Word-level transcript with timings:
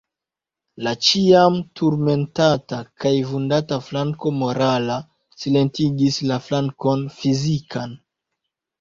La 0.85 0.93
ĉiam 1.07 1.57
turmentata 1.81 2.79
kaj 3.05 3.13
vundata 3.33 3.81
flanko 3.91 4.35
morala 4.41 4.99
silentigis 5.45 6.21
la 6.33 6.43
flankon 6.51 7.09
fizikan. 7.23 7.99